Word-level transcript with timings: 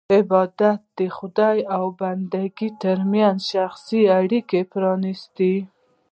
عبادت 0.17 0.81
یې 0.87 0.93
د 0.97 0.99
خدای 1.17 1.57
او 1.75 1.85
بندګانو 1.99 2.79
ترمنځ 2.83 3.37
شخصي 3.53 4.01
اړیکه 4.19 4.59
پرېښی. 4.71 5.55